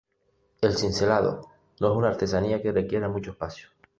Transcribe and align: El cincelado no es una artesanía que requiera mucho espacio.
El 0.61 0.75
cincelado 0.77 1.47
no 1.79 1.91
es 1.91 1.95
una 1.95 2.07
artesanía 2.09 2.59
que 2.59 2.71
requiera 2.71 3.07
mucho 3.07 3.29
espacio. 3.29 3.67